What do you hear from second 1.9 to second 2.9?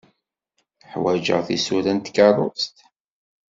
n tkeṛṛust.